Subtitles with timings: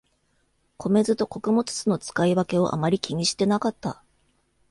[0.79, 4.03] 米酢と穀物酢の使い分けをあまり気にしてなかった